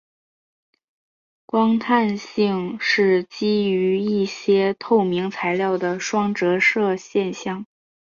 [1.45, 7.63] 光弹性是基于一些透明材料的双折射现象。